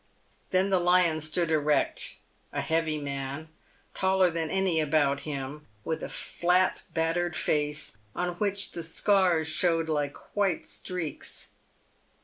[0.49, 2.17] Then the lion stood erect—
[2.51, 3.49] a heavy man,
[3.93, 9.87] taller than any about him, with a flat, battered face, on which the scars showed
[9.89, 11.49] like white streaks.